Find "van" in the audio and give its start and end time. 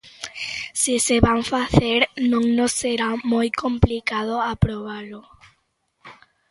1.25-1.41